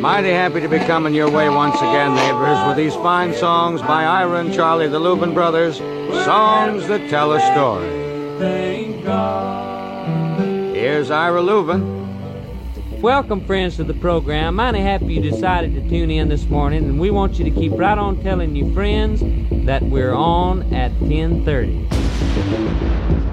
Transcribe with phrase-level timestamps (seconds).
[0.00, 4.04] Mighty happy to be coming your way once again, neighbors, with these fine songs by
[4.04, 5.78] Ira and Charlie, the Louvin brothers,
[6.24, 7.88] songs that tell a story.
[8.38, 10.38] Thank God.
[10.72, 13.00] Here's Ira Louvin.
[13.00, 14.54] Welcome, friends, to the program.
[14.54, 17.72] Mighty happy you decided to tune in this morning, and we want you to keep
[17.72, 19.20] right on telling your friends
[19.66, 23.26] that we're on at 10:30.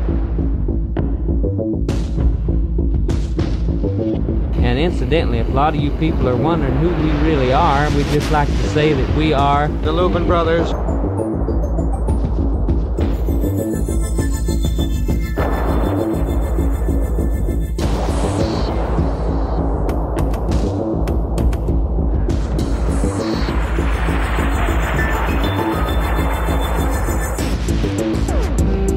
[4.66, 8.08] And incidentally, if a lot of you people are wondering who we really are, we'd
[8.08, 10.72] just like to say that we are the Louvin Brothers.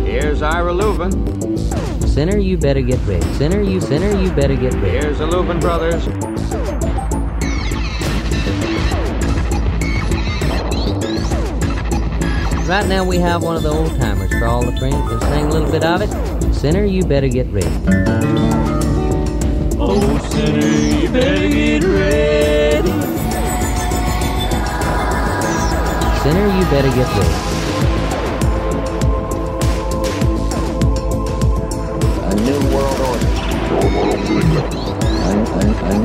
[0.06, 1.37] Here's Ira Louvin.
[2.18, 3.24] Sinner, you better get ready.
[3.34, 4.88] Sinner, you sinner, you better get ready.
[4.88, 6.04] Here's the Louvin brothers.
[12.66, 14.96] Right now we have one of the old timers for all the friends.
[15.08, 16.52] We'll sing a little bit of it.
[16.52, 17.68] Sinner, you better get ready.
[19.78, 22.90] Oh, sinner, you better get ready.
[26.24, 27.47] Sinner, you better get ready.
[35.88, 35.96] But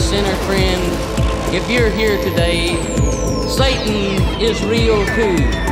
[0.00, 0.82] sinner friend,
[1.54, 2.76] if you're here today,
[3.48, 5.63] Satan is real too.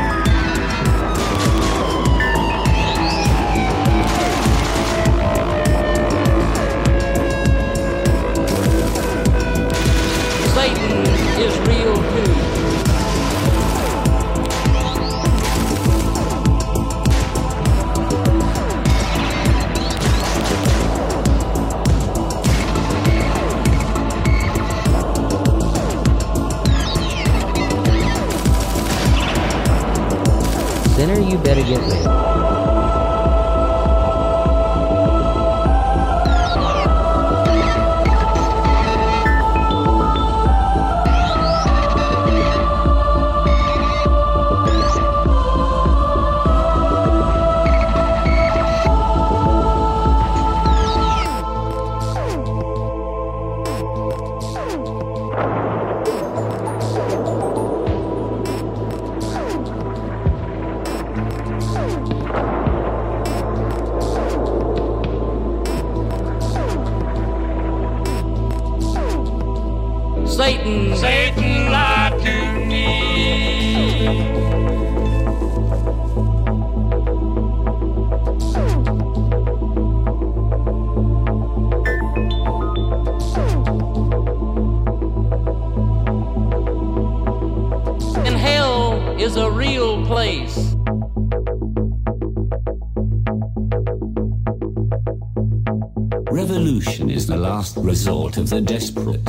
[98.52, 99.24] The desperate.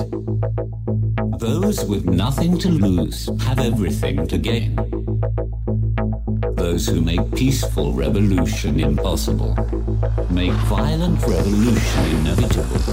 [1.39, 4.75] Those with nothing to lose have everything to gain.
[6.55, 9.55] Those who make peaceful revolution impossible
[10.29, 12.83] make violent revolution inevitable.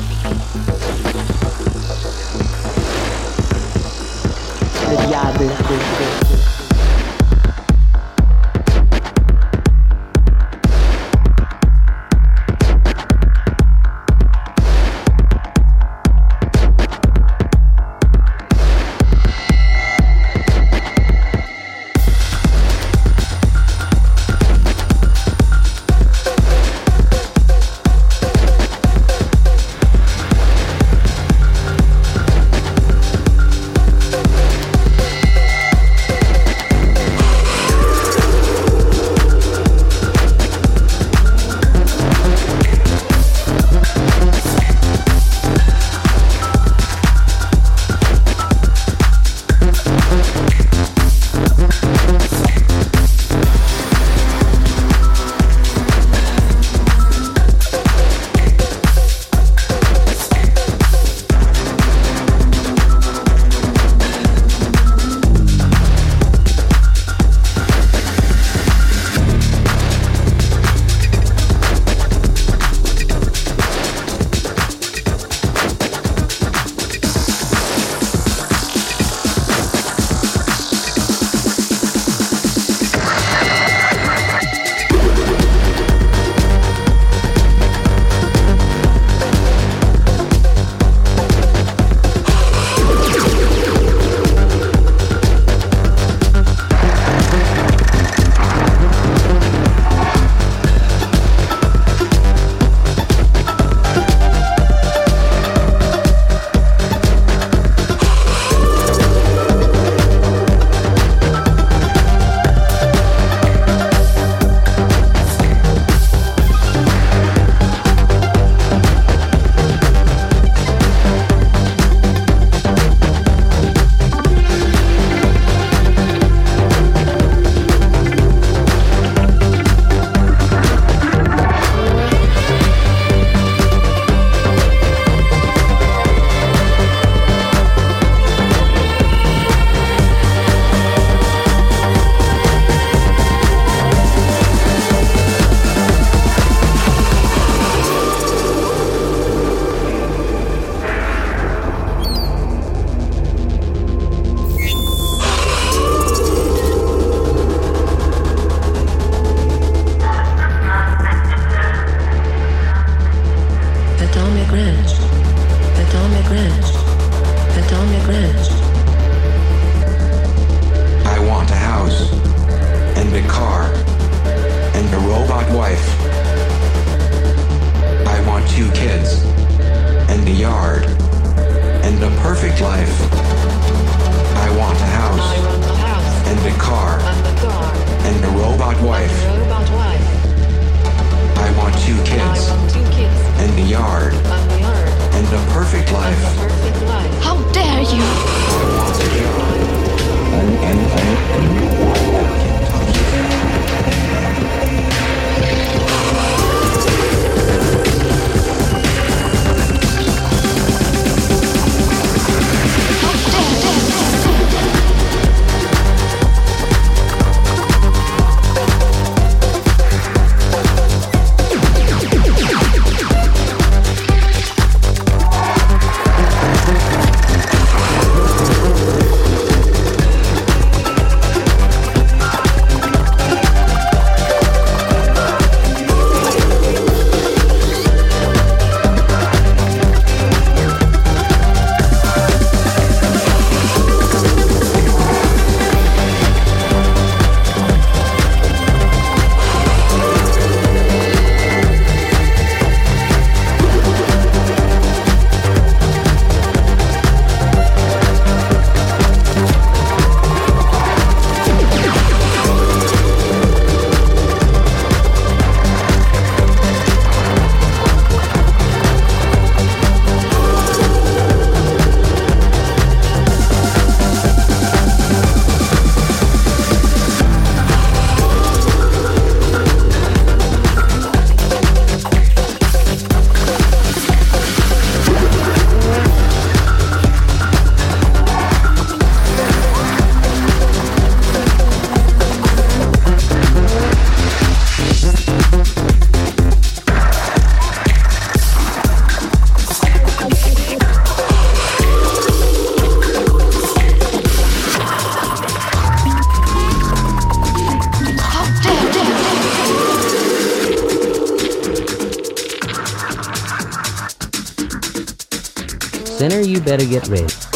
[316.71, 317.50] Better get ready.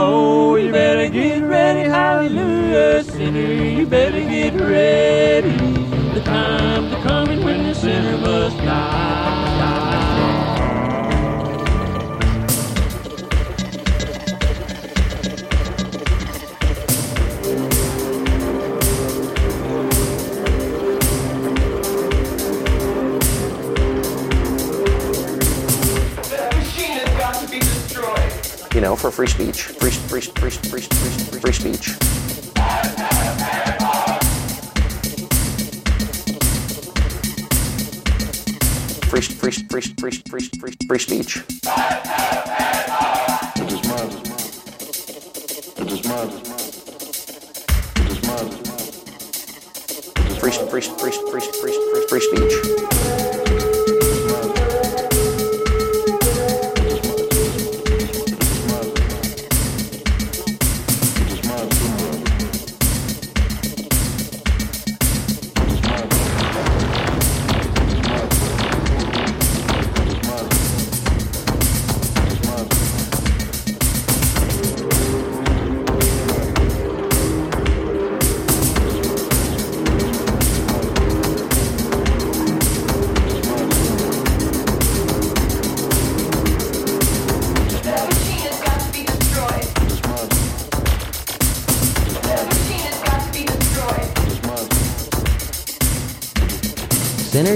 [0.00, 1.88] Oh, you better get ready.
[1.88, 3.02] Hallelujah.
[3.02, 5.50] Sinner, you better get ready.
[6.14, 8.47] The time's a coming when the sinner must
[29.10, 31.88] for free speech, free, free, free, free, free, free speech.
[39.08, 41.36] Free, free, free, free, free, free, free speech.
[41.38, 41.44] It
[43.72, 44.12] is mine.
[45.78, 46.30] It is mine.
[47.96, 48.50] It is mine.
[50.38, 52.47] Free, free, free, free, free, free, free speech.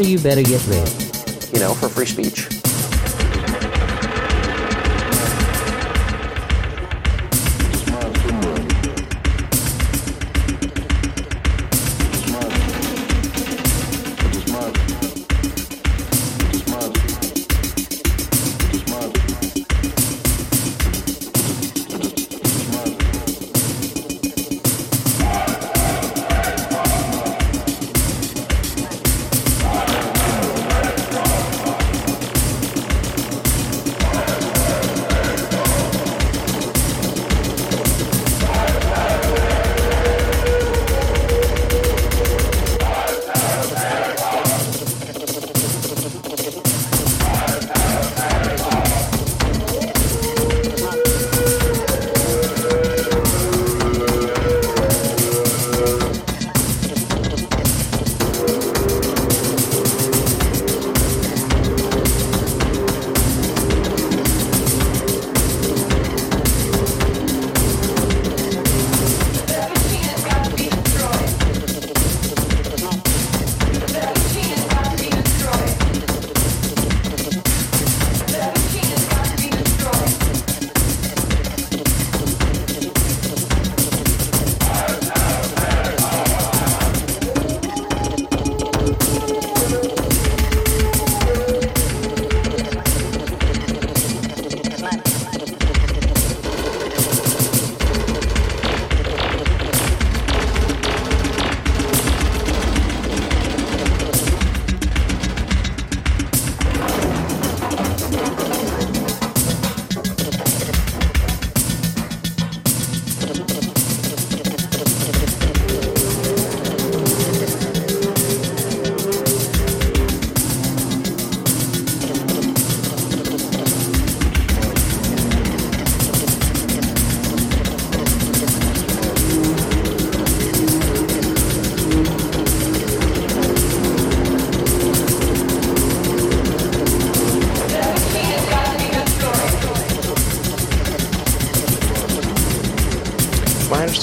[0.05, 0.91] You better get ready.
[1.53, 2.52] You know, for free speech.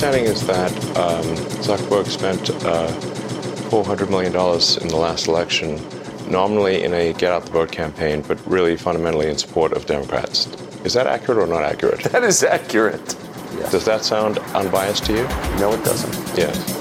[0.01, 1.25] Understanding is that um,
[1.61, 2.87] Zuckerberg spent uh,
[3.69, 5.75] $400 million in the last election,
[6.31, 10.47] nominally in a get out the vote campaign, but really fundamentally in support of Democrats.
[10.85, 12.01] Is that accurate or not accurate?
[12.13, 13.07] That is accurate.
[13.71, 15.23] Does that sound unbiased to you?
[15.59, 16.37] No, it doesn't.
[16.37, 16.78] Yes.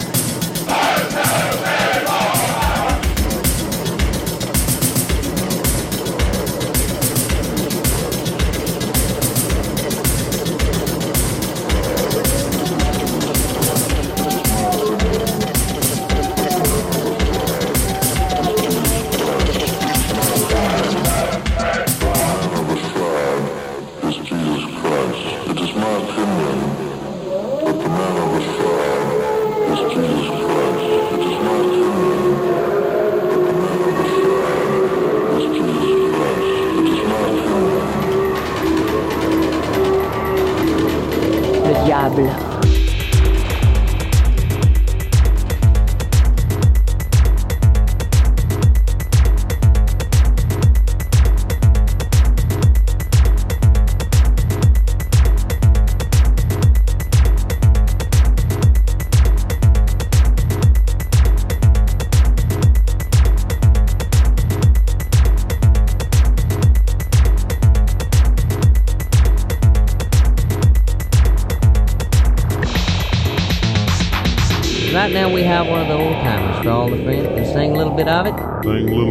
[78.70, 79.07] Of it.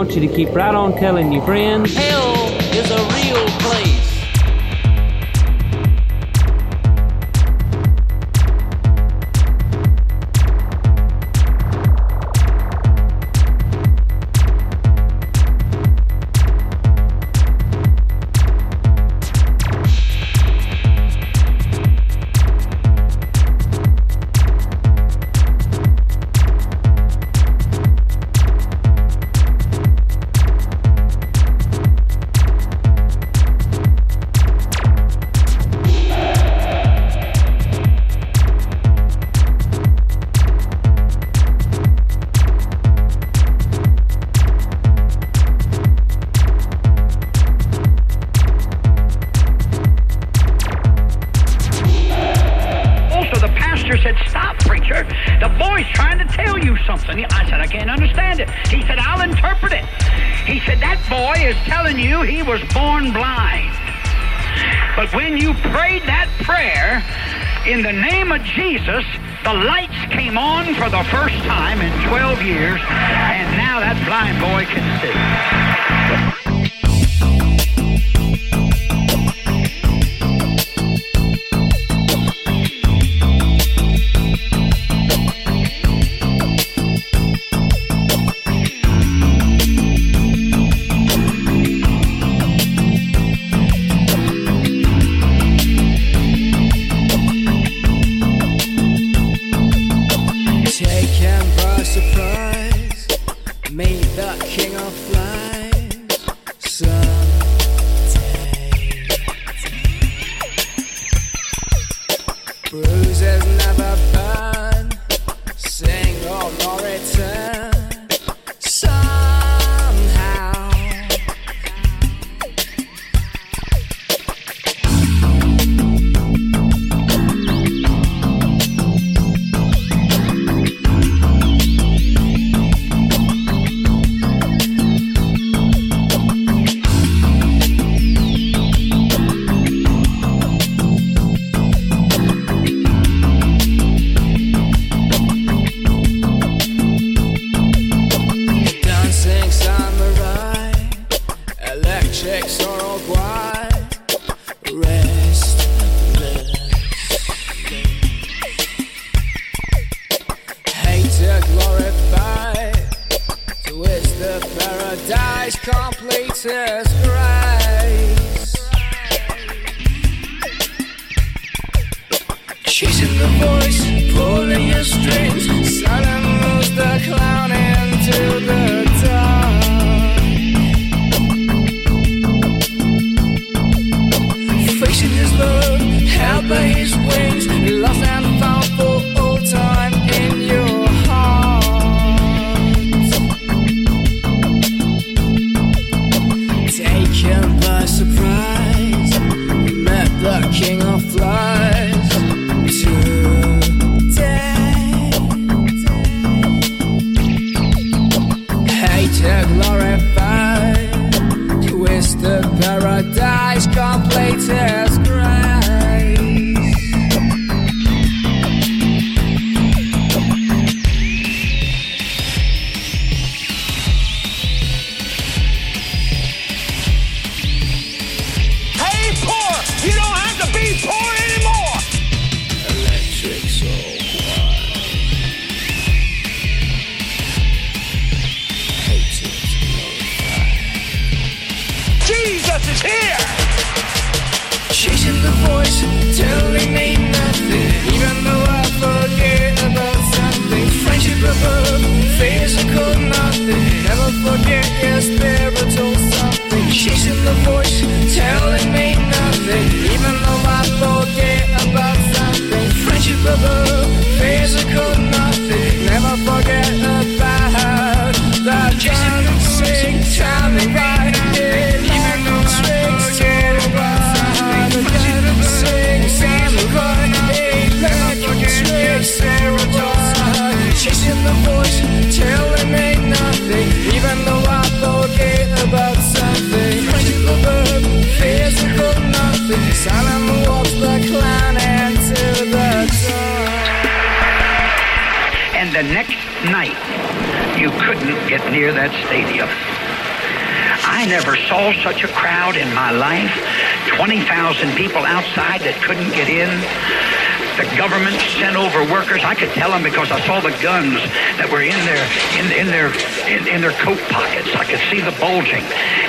[0.00, 1.94] Want you to keep right on telling your friends.
[1.94, 3.59] Hell is a real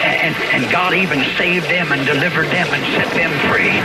[0.01, 3.75] and, and, God even saved them and delivered them and set them free.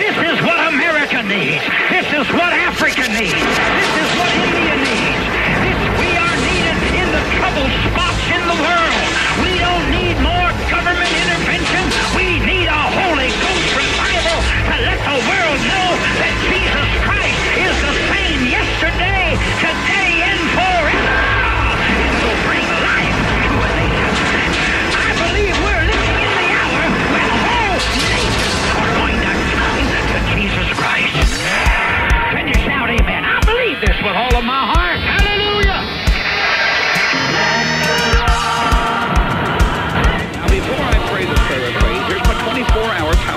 [0.00, 1.64] This is what America needs.
[1.92, 3.36] This is what Africa needs.
[3.36, 5.22] This is what India needs.
[5.64, 9.04] This, we are needed in the troubled spots in the world.
[9.44, 11.84] We don't need more government intervention.
[12.16, 16.05] We need a Holy Ghost revival to let the world know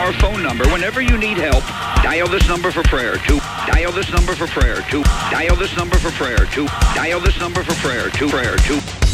[0.09, 1.63] our phone number whenever you need help.
[2.01, 3.17] Dial this number for prayer.
[3.17, 4.81] To dial this number for prayer.
[4.89, 6.45] To dial this number for prayer.
[6.47, 8.09] To dial this number for prayer.
[8.09, 8.55] To prayer.
[8.55, 9.08] To.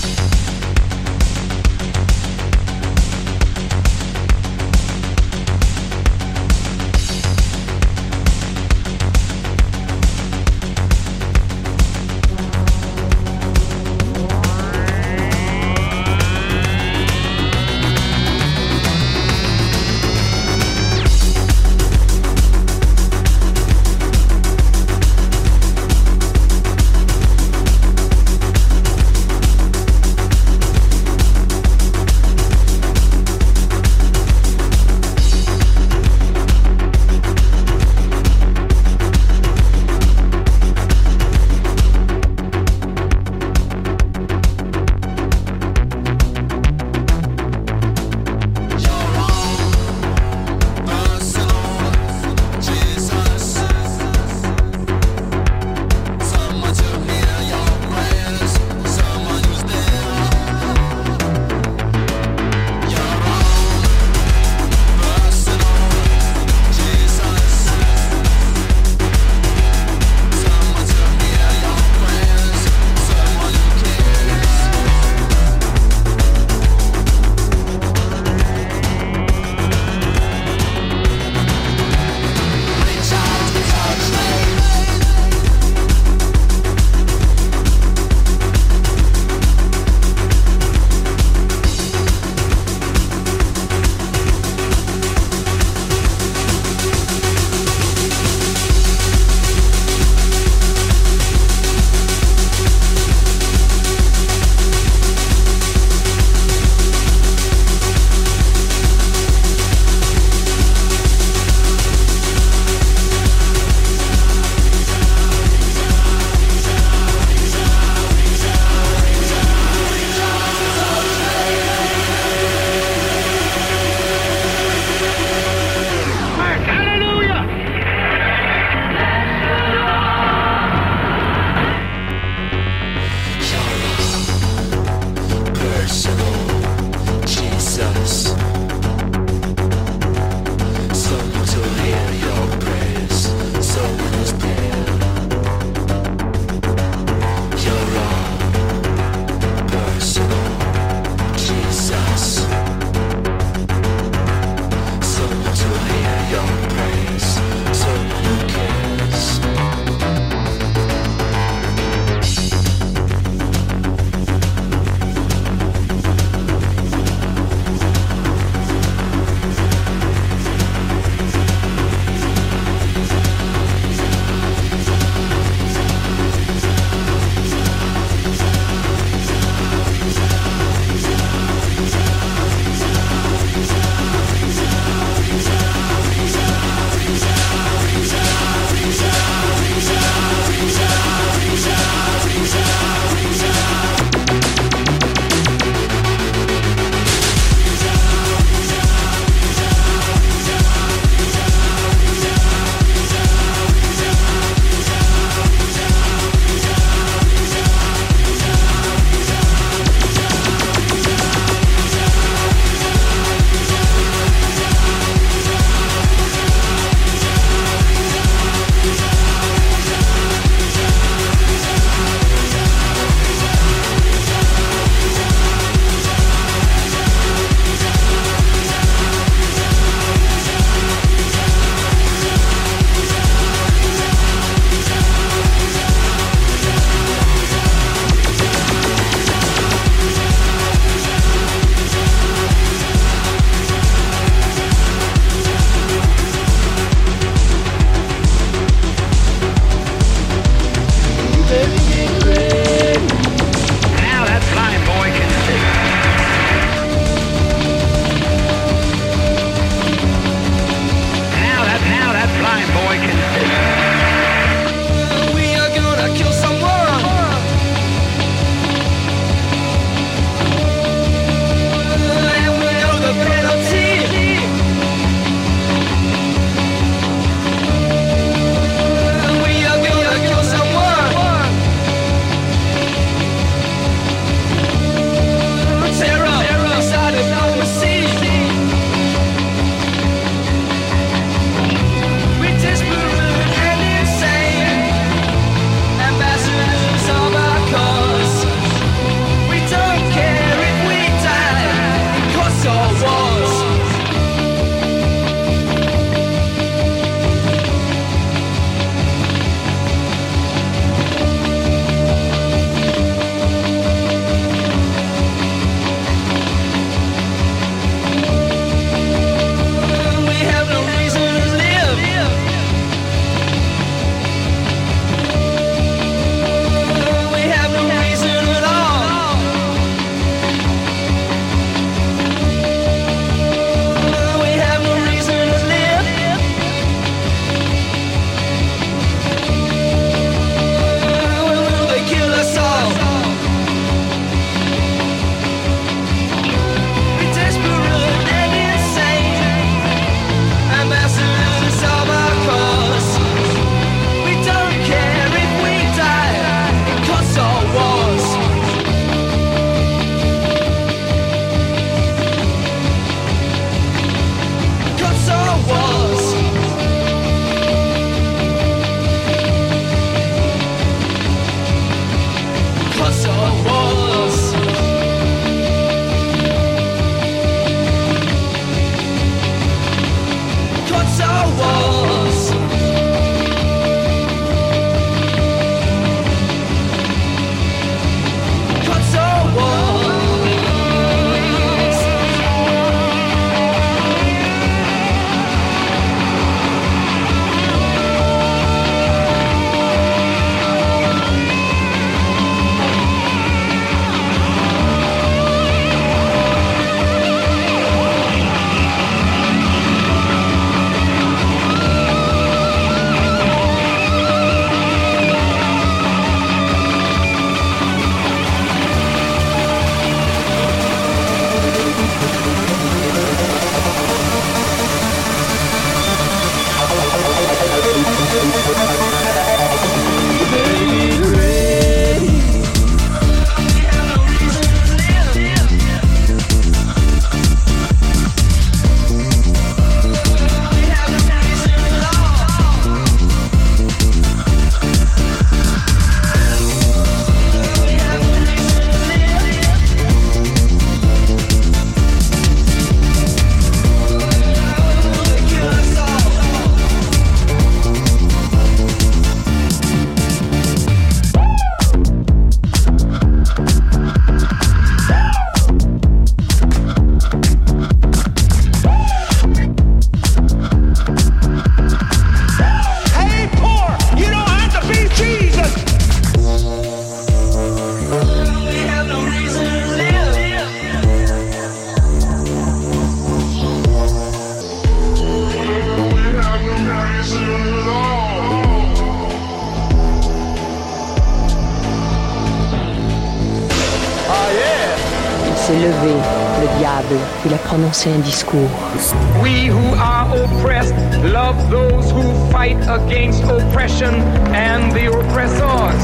[498.05, 499.13] A un discours.
[499.41, 504.13] We who are oppressed love those who fight against oppression
[504.53, 506.03] and the oppressors.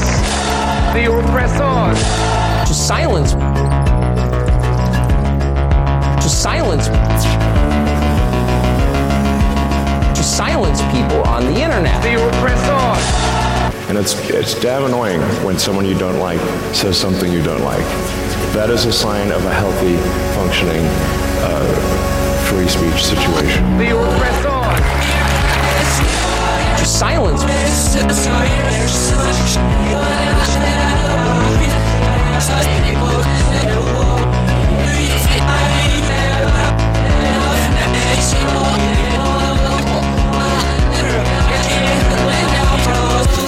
[0.94, 1.98] The oppressors.
[2.68, 3.32] To silence.
[6.22, 6.86] To silence.
[10.16, 12.02] To silence people on the internet.
[12.02, 13.04] The oppressors.
[13.88, 16.40] And it's, it's damn annoying when someone you don't like
[16.74, 17.84] says something you don't like.
[18.54, 19.96] That is a sign of a healthy,
[20.34, 20.84] functioning,
[21.42, 23.78] uh, free speech situation.
[23.78, 24.48] The oppressors.
[26.80, 27.42] To silence.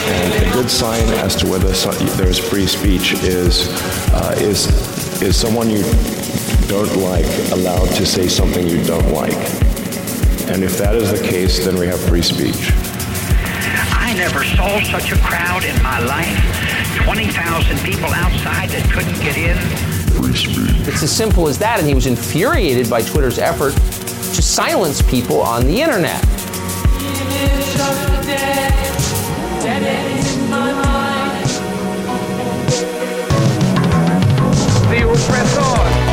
[0.07, 3.69] And a good sign as to whether so- there's free speech is,
[4.13, 4.69] uh, is,
[5.23, 5.83] is someone you
[6.69, 9.33] don't like allowed to say something you don't like.
[10.49, 12.73] And if that is the case, then we have free speech.
[13.93, 16.65] I never saw such a crowd in my life.
[17.05, 19.57] 20,000 people outside that couldn't get in.
[20.21, 20.87] Free speech.
[20.87, 25.41] It's as simple as that, and he was infuriated by Twitter's effort to silence people
[25.41, 26.21] on the internet.
[34.91, 36.04] The oppressors.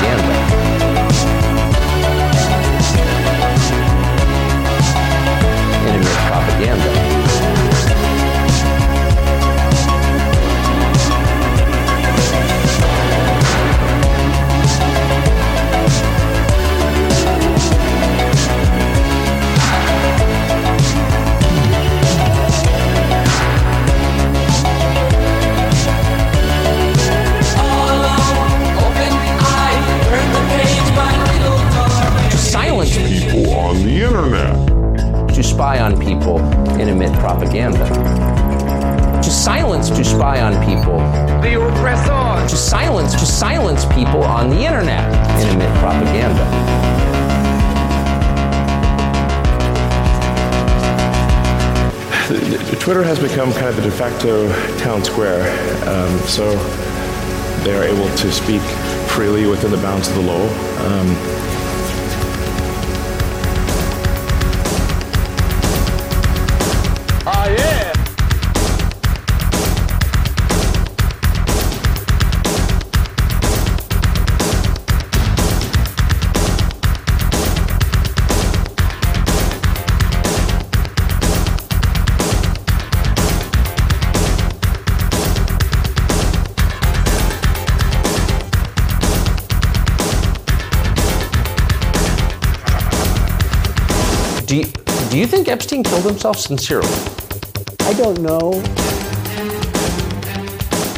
[0.00, 0.39] Propaganda.
[52.90, 54.48] Twitter has become kind of the de facto
[54.78, 55.42] town square,
[55.88, 56.50] um, so
[57.62, 58.60] they are able to speak
[59.06, 60.42] freely within the bounds of the law.
[60.88, 61.06] Um,
[95.50, 96.86] Epstein killed himself sincerely?
[97.80, 98.52] I don't know.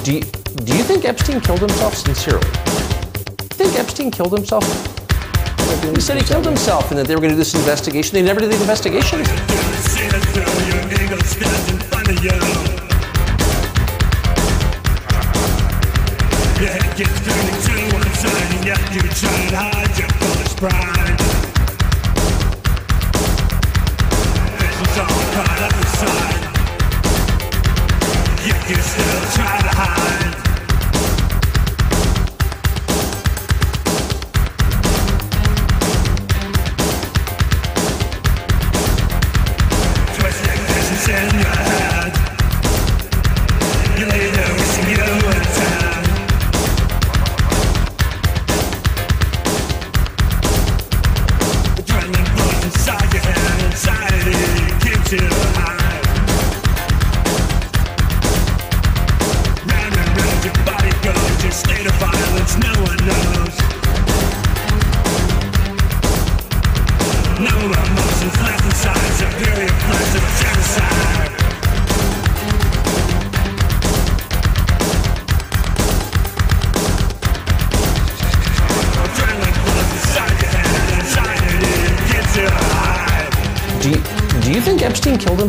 [0.05, 2.47] Do you, do you think Epstein killed himself sincerely?
[3.57, 4.63] Think Epstein killed himself?
[5.95, 8.13] He said he killed himself and that they were going to do this investigation.
[8.13, 9.21] They never did the investigation.
[9.21, 9.27] Your
[16.69, 20.92] head gets turned into one side, and yet you try and hide your foolish pride.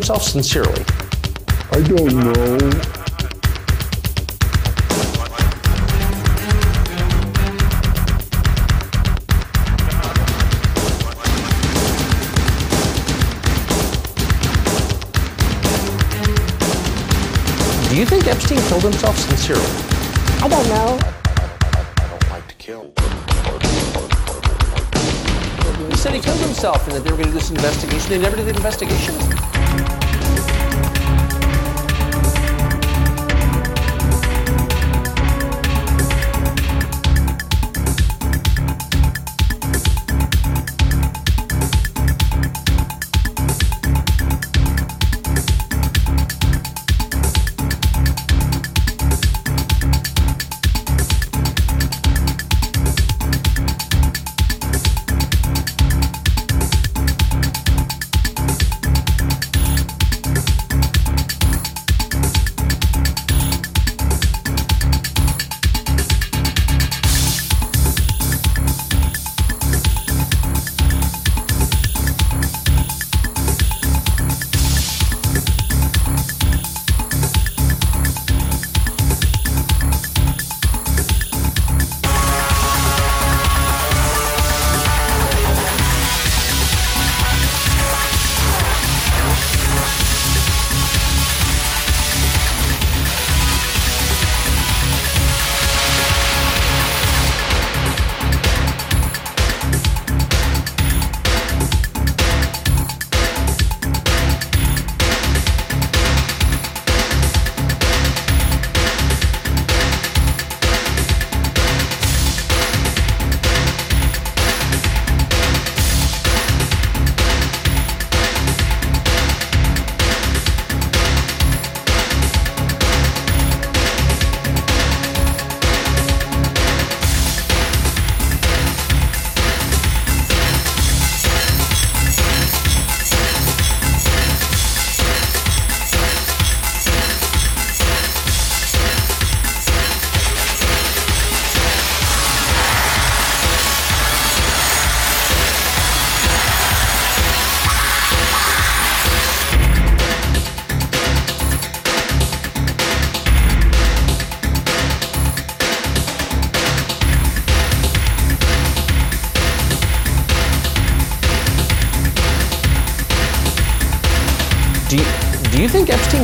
[0.04, 0.84] Himself sincerely?
[1.72, 2.58] I don't know.
[17.88, 19.62] Do you think Epstein killed himself sincerely?
[20.42, 21.00] I don't know.
[25.90, 28.10] He said he killed himself and that they were going to do this investigation.
[28.10, 29.53] They never did the investigation.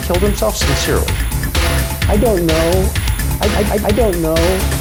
[0.09, 1.05] Killed himself sincerely?
[2.09, 2.89] I don't know.
[3.41, 4.78] I, I, I- I don't know.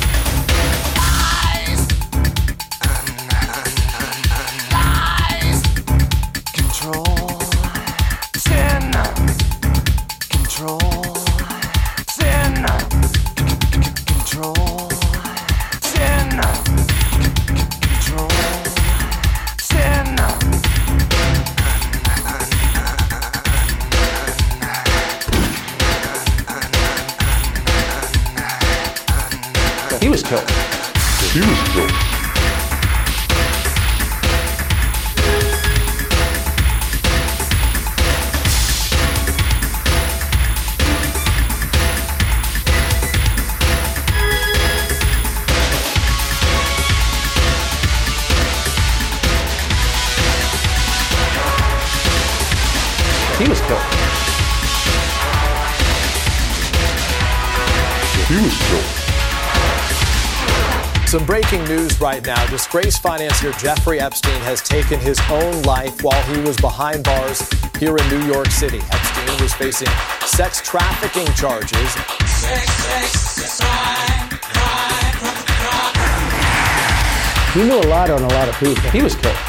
[62.08, 62.46] Right now.
[62.46, 67.38] Disgraced financier Jeffrey Epstein has taken his own life while he was behind bars
[67.76, 68.78] here in New York City.
[68.78, 69.88] Epstein was facing
[70.24, 71.90] sex trafficking charges.
[77.52, 78.90] He knew a lot on a lot of people.
[78.90, 79.47] He was killed.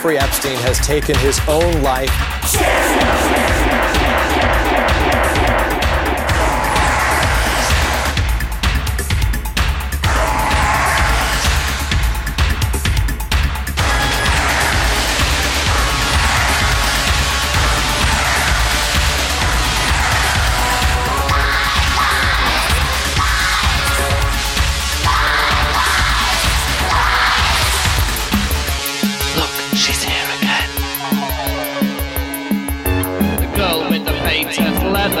[0.00, 2.39] Jeffrey Epstein has taken his own life.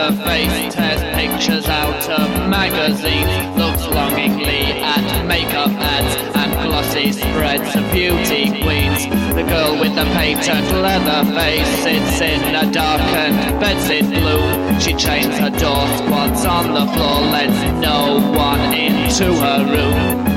[0.00, 7.76] her face, tears pictures out of magazines, looks longingly at makeup ads and glossy spreads
[7.76, 9.04] of beauty queens.
[9.36, 14.80] The girl with the patent leather face sits in a darkened bedsit blue.
[14.80, 20.29] She chains her door, squats on the floor, lets no one into her room.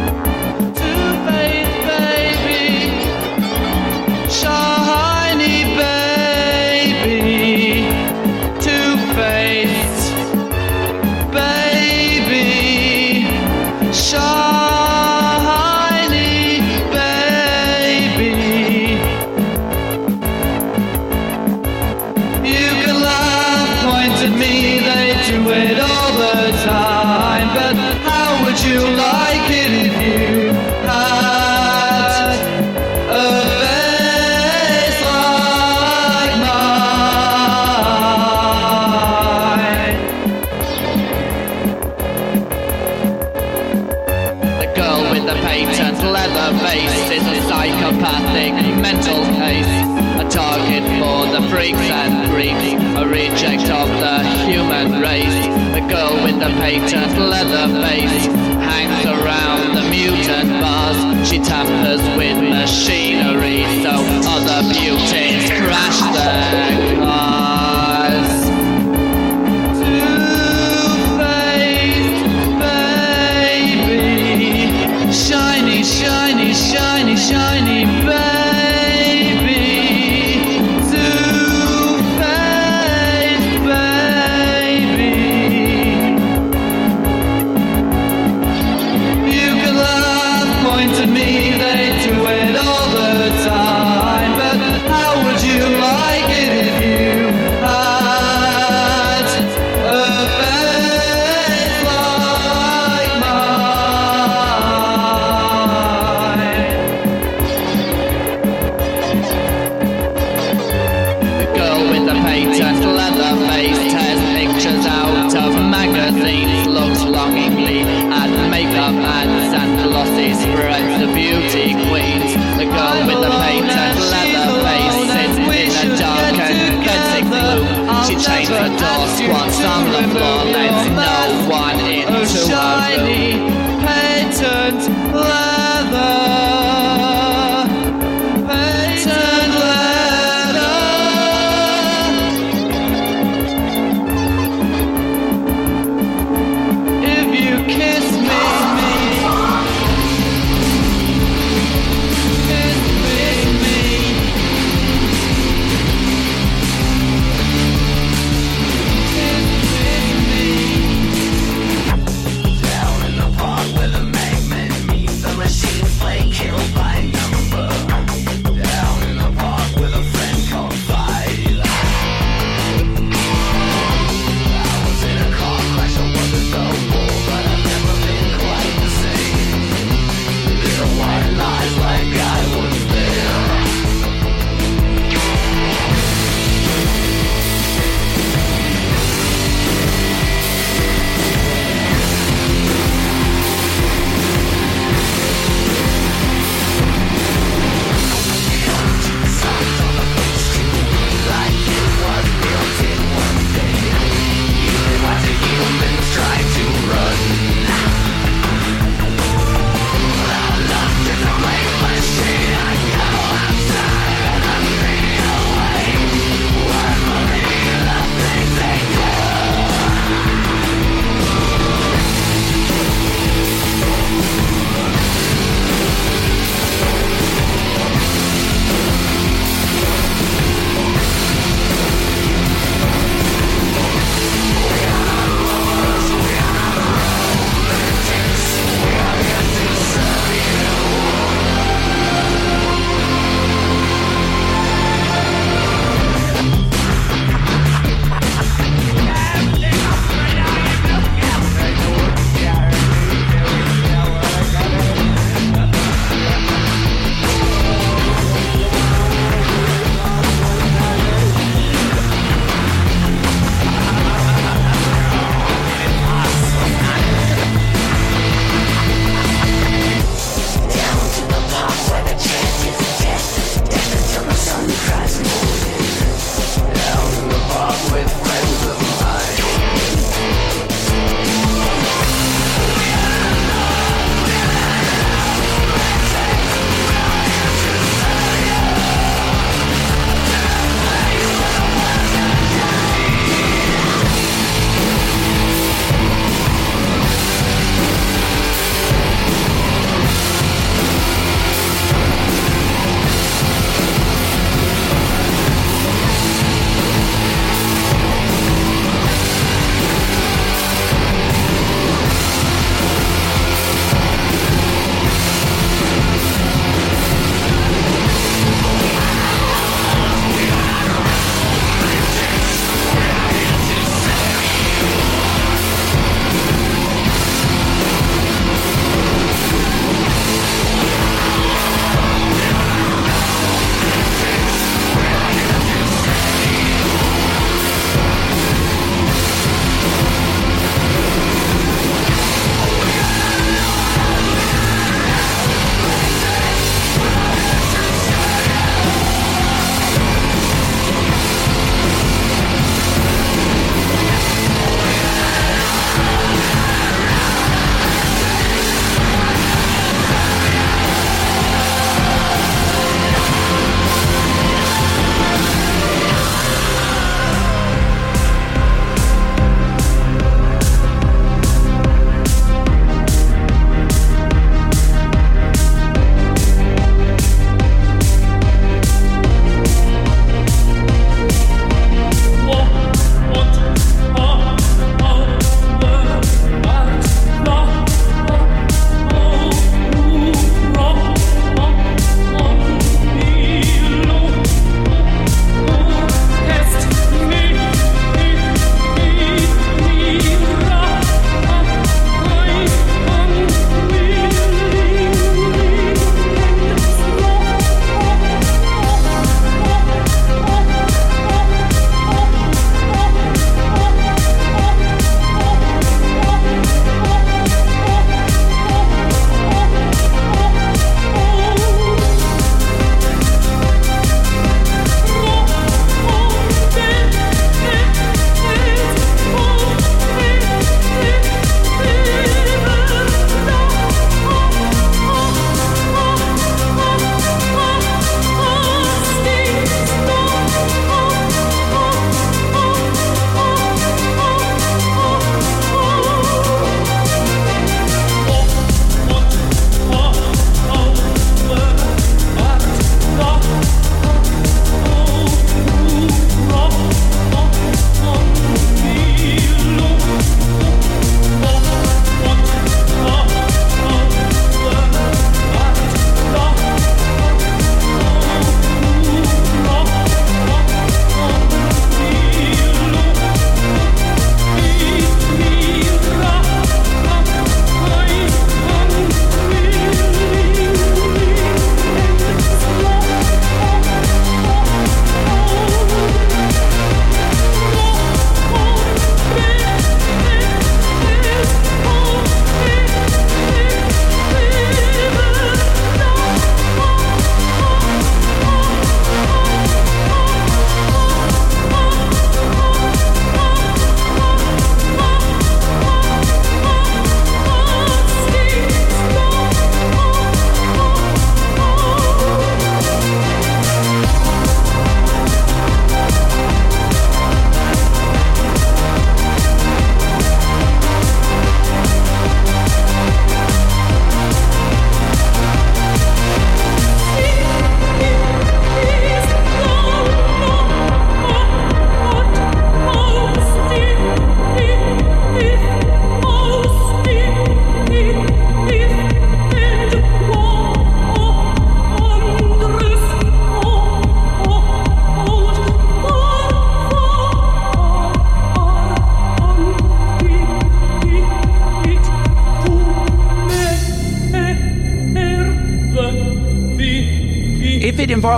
[61.33, 63.02] she tampers with machines.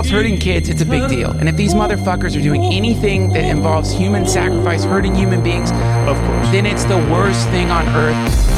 [0.06, 1.30] Involves hurting kids, it's a big deal.
[1.32, 6.16] And if these motherfuckers are doing anything that involves human sacrifice, hurting human beings, of
[6.16, 8.55] course, then it's the worst thing on earth.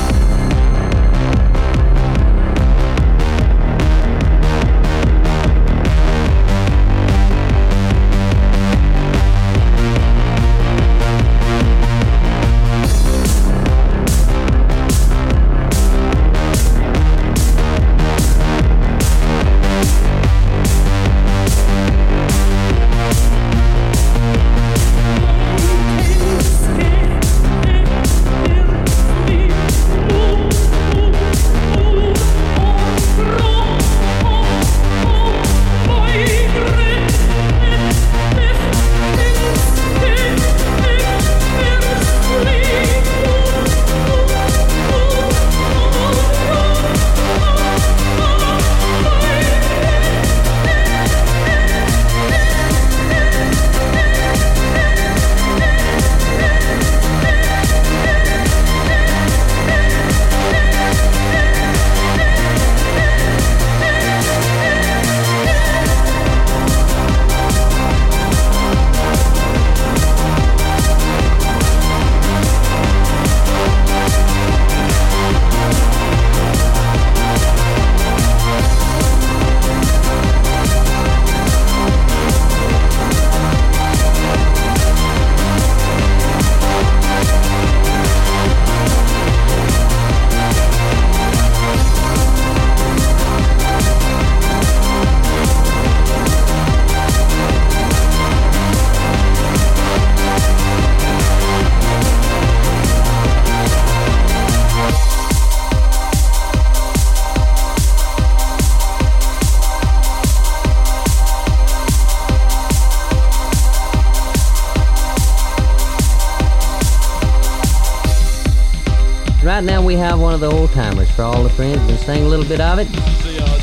[119.58, 122.24] Right now we have one of the old timers for all the friends and sing
[122.24, 122.86] a little bit of it.
[122.92, 123.58] The uh,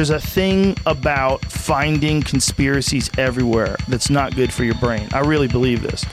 [0.00, 5.06] There's a thing about finding conspiracies everywhere that's not good for your brain.
[5.12, 6.06] I really believe this.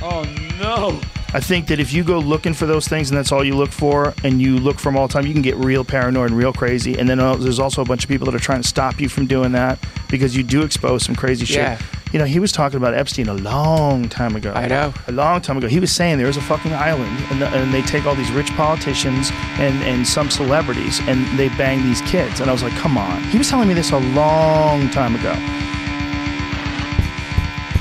[0.00, 0.22] Oh
[0.60, 1.00] no.
[1.34, 3.70] I think that if you go looking for those things and that's all you look
[3.70, 6.38] for, and you look for them all the time, you can get real paranoid and
[6.38, 6.98] real crazy.
[6.98, 9.08] And then uh, there's also a bunch of people that are trying to stop you
[9.08, 9.78] from doing that
[10.10, 11.56] because you do expose some crazy shit.
[11.56, 11.80] Yeah.
[12.12, 14.52] You know, he was talking about Epstein a long time ago.
[14.52, 14.92] I know.
[15.08, 15.68] A long time ago.
[15.68, 18.30] He was saying there is a fucking island, and, the, and they take all these
[18.32, 22.40] rich politicians and, and some celebrities, and they bang these kids.
[22.40, 23.22] And I was like, come on.
[23.24, 25.32] He was telling me this a long time ago.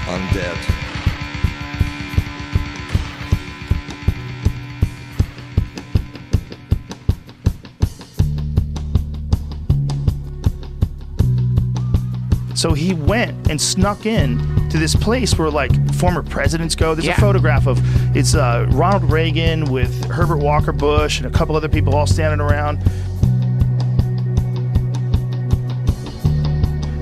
[0.08, 0.71] Undead.
[12.62, 14.38] So he went and snuck in
[14.70, 16.94] to this place where like former presidents go.
[16.94, 17.14] There's Yeah.
[17.18, 17.80] a photograph of
[18.16, 22.40] it's uh, Ronald Reagan with Herbert Walker Bush and a couple other people all standing
[22.40, 22.78] around.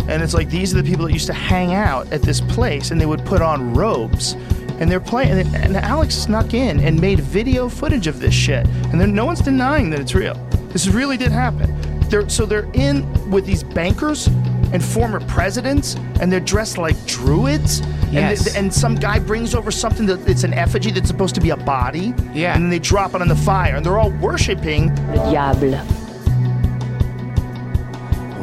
[0.07, 2.91] And it's like these are the people that used to hang out at this place,
[2.91, 4.37] and they would put on robes,
[4.79, 5.39] and they're playing.
[5.39, 9.25] And, and Alex snuck in and made video footage of this shit, and then no
[9.25, 10.35] one's denying that it's real.
[10.69, 11.75] This really did happen.
[12.09, 14.29] They're so they're in with these bankers
[14.73, 17.81] and former presidents, and they're dressed like druids.
[18.11, 18.39] Yes.
[18.39, 21.41] And, they- and some guy brings over something that it's an effigy that's supposed to
[21.41, 22.13] be a body.
[22.33, 22.55] Yeah.
[22.55, 25.77] And then they drop it on the fire, and they're all worshiping Le diable.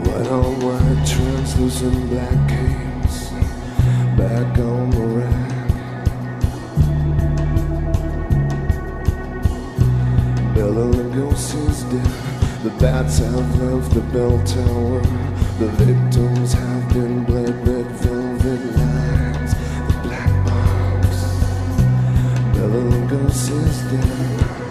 [0.02, 3.30] White on white, translucent black canes,
[4.16, 5.52] back on the rack.
[10.54, 12.62] Bela Lugosi's dead.
[12.62, 15.02] The bats have left the bell tower.
[15.58, 19.54] The victims have been bled red velvet lines.
[19.54, 21.08] The black box.
[22.52, 24.65] Bela Lugosi's dead.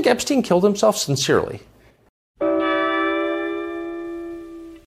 [0.00, 1.60] Think Epstein killed himself sincerely?